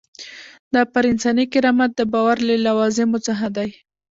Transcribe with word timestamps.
دا 0.73 0.81
پر 0.93 1.03
انساني 1.11 1.45
کرامت 1.53 1.91
د 1.95 2.01
باور 2.11 2.37
له 2.49 2.55
لوازمو 2.65 3.19
څخه 3.27 3.47
دی. 3.57 3.69